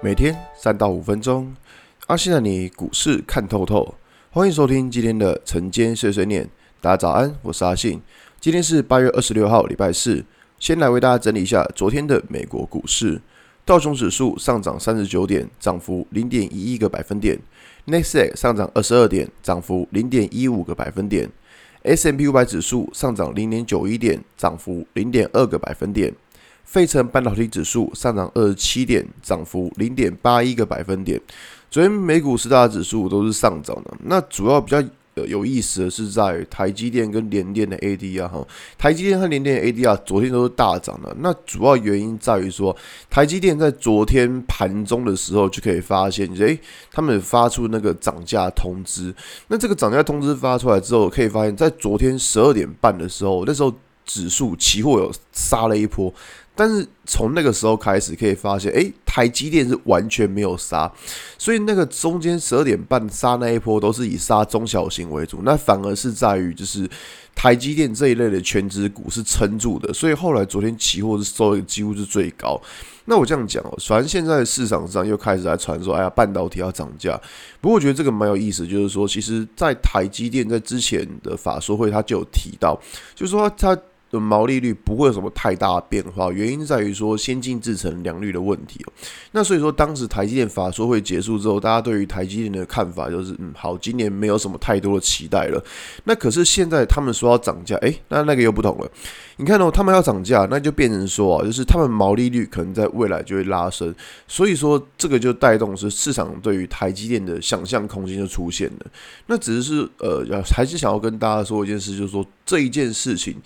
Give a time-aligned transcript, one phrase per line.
[0.00, 1.52] 每天三到五分钟，
[2.06, 3.96] 阿信带你股市看透透。
[4.30, 6.48] 欢迎收听今天的晨间碎碎念。
[6.80, 8.00] 大家早安，我是阿信。
[8.40, 10.24] 今天是八月二十六号，礼拜四。
[10.60, 13.20] 先来为大家整理一下昨天的美国股市。
[13.64, 17.36] 道琼指数上涨三十九点，涨幅零点一一个百分点。
[17.86, 21.28] 纳斯达克上涨二十二点，涨幅零点一五个百分点。
[21.82, 26.14] S M P 五百指数上涨零点九一点，涨幅零点二个百分点。
[26.68, 31.18] 费城半导体指数上涨二十七点，涨幅零点八一个百分点。
[31.70, 34.82] 昨天美股四大指数都是上涨的，那主要比较
[35.26, 38.46] 有意思的是在台积电跟联电的 ADR 哈，
[38.76, 41.16] 台积电和联电的 ADR 昨天都是大涨的。
[41.20, 42.76] 那主要原因在于说，
[43.08, 46.60] 台积电在昨天盘中的时候就可以发现，诶，
[46.92, 49.14] 他们发出那个涨价通知。
[49.46, 53.74] 那这个涨价通知发出来之后，可以发现，在昨天十二点半的时候，那时候
[54.04, 56.12] 指数期货有杀了一波。
[56.58, 60.92] 但是从那个时候开始，可以发现，诶，台积电是完全没有杀，
[61.38, 66.90] 所以那个中间十二点半杀那一波都是以杀中小型为主，那反而是在于就是
[67.32, 72.60] 台积电这一类的全值股是撑住的，所以后来昨天期货是收的几乎是最高。
[73.04, 77.16] 那我这样讲哦，反正现在市场上又开始在传说，哎呀，半导体要涨价。
[77.60, 82.76] 不过我觉得这个蛮有意思，就是说，其实，在台积电在之前的法说会，他就有提到，
[83.14, 83.78] 就是说他。
[84.10, 88.92] 的毛利率不会有什么太大的变化，原因在于说先进制程良率的问题哦。
[89.32, 95.62] 那所以说，当时台积电法说会结束之后，大家对于台积电的看法就是，嗯，好，今年没有什么太多的期待了。
[96.04, 98.90] 那可是现在他们说要涨价，诶，那那个又不同了。
[99.36, 103.94] 你看哦，他们要涨价，那就变成说啊，就是他们毛利率可能在未来就会拉升。
[104.26, 108.86] 所以说，这个就带动是市场对于台积电的想象空间就出现了。
[109.26, 113.36] 那只是呃，还是想要跟大家说一件事，就是说这一件事情。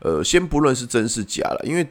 [0.00, 1.86] 呃，先不论是真是假了，因为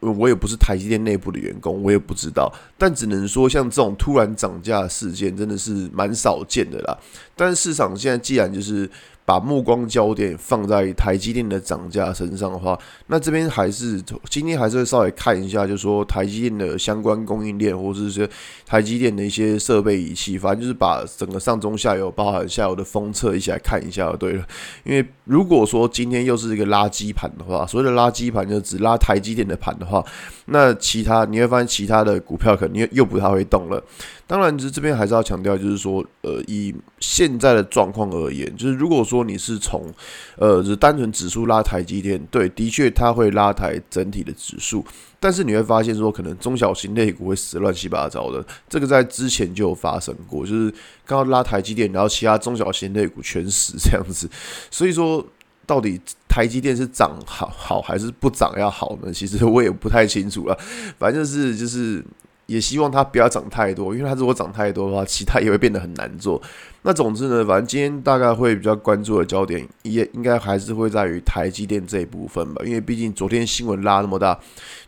[0.00, 2.52] 我也不是台积电内部的员工，我也不知道。
[2.76, 6.98] 但只能说，像这种突然涨价事件，真的是蛮少见的啦。
[7.36, 8.90] 但市场现在既然就是。
[9.28, 12.78] 把目光焦点放在台积电的涨价身上的话，
[13.08, 18.26] 那这边还是今天还是会稍微看一下，就是说台积电的相关供应链，或者是
[18.64, 24.46] 台积电的一些设备仪器，反正就是把整个上中下游，包含下游的封测一起来看一下就对了。
[24.84, 30.02] 因为如果说今天又是一个垃圾盘的话，所谓的垃圾盘就只拉台积电的盘的话，
[30.46, 33.84] 那其他你会发现其他的股票可能又又不太会动了。
[34.28, 39.90] 当然，就是这边还是要强调，就是说，呃，以现在的状况而言，就是如果说你是从，
[40.36, 44.84] 呃，就是单纯指数拉台积电，对，的确它会拉抬整体的指数，
[45.18, 50.70] 但是你会发现说，可能中小型类股会死乱七八糟的，这个在之前就有发生过，就是
[51.06, 54.28] 刚刚拉台积电，然后其他中小型类股全死这样子，
[54.70, 55.26] 所以说
[55.64, 59.10] 到底台积电是涨好好还是不涨要好呢？
[59.10, 60.54] 其实我也不太清楚了，
[60.98, 62.04] 反正就是就是。
[62.48, 66.40] 也希望它不要涨太多，因为它如果涨太多的话，其他也会变得很难做。
[66.80, 72.62] 那总之呢，反正今天大概会比较关注的焦点，也应该还是会在于台积电这一部分吧。
[72.64, 74.38] 因为毕竟昨天新闻拉那么大，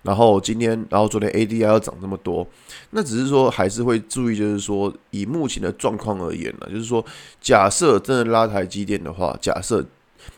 [0.03, 2.47] 然后今天，然后昨天 ADR 要涨那么多，
[2.91, 7.04] 那只是说还是会注意，就是说以目前的状况而言呢，就是说
[7.42, 9.84] 假设真的拉台积电的话，假设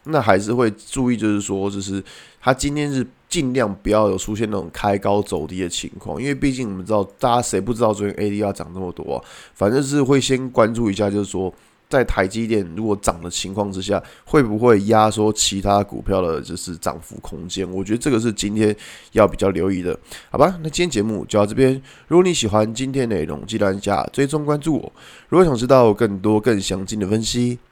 [0.05, 2.03] 那还是会注意，就是说就是
[2.41, 3.07] 它今天是。
[3.33, 9.25] 尽量不要有出现那种开高走低的情况，因为毕竟我们知道，大家谁不知道最近 ADR 涨那么多啊？
[9.55, 11.51] 反正是会先关注一下，就是说
[11.89, 17.67] 在台积电如果涨的情况之下，会不会压缩其他股票的就是涨幅空间？
[17.73, 18.77] 我觉得这个是今天
[19.13, 20.59] 要比较留意的，好吧？
[20.63, 21.73] 那今天节目就到这边。
[22.09, 24.93] 如果你喜欢今天内容，记得按下追踪关注我。
[25.31, 27.59] 如果想知道更多更详尽的分析，